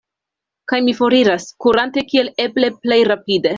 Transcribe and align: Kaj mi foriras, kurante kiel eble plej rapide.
Kaj 0.73 0.79
mi 0.85 0.95
foriras, 1.01 1.45
kurante 1.67 2.05
kiel 2.09 2.33
eble 2.47 2.73
plej 2.83 3.01
rapide. 3.15 3.49